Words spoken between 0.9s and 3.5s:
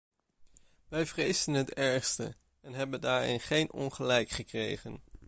vreesden het ergste en hebben daarin